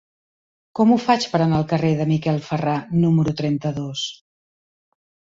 Com 0.77 0.93
ho 0.93 0.95
faig 1.01 1.25
per 1.33 1.41
anar 1.43 1.59
al 1.63 1.67
carrer 1.73 1.91
de 1.99 2.07
Miquel 2.11 2.39
Ferrà 2.45 2.73
número 3.03 3.35
trenta-dos? 3.43 4.07